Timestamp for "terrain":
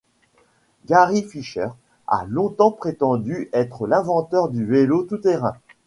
5.19-5.53